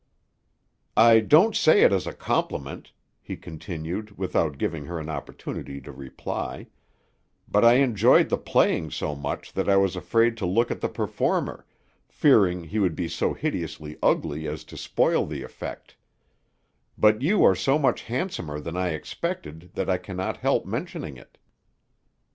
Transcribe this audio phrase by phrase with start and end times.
[0.97, 5.91] "I don't say it as a compliment," he continued, without giving her an opportunity to
[5.91, 6.65] reply;
[7.47, 10.89] "but I enjoyed the playing so much that I was afraid to look at the
[10.89, 11.67] performer,
[12.09, 15.95] fearing he would be so hideously ugly as to spoil the effect;
[16.97, 21.37] but you are so much handsomer than I expected that I cannot help mentioning it."